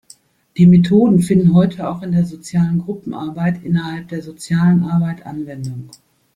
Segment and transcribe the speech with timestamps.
[0.57, 5.91] Die Methoden finden heute auch in der sozialen Gruppenarbeit innerhalb der sozialen Arbeit Anwendung.